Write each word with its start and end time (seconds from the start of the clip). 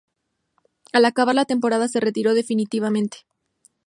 Al 0.93 1.05
acabar 1.05 1.35
la 1.35 1.45
temporada 1.45 1.87
se 1.87 1.99
retiró 1.99 2.33
definitivamente. 2.33 3.17